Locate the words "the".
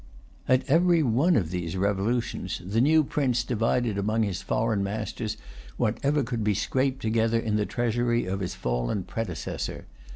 2.65-2.81, 7.55-7.67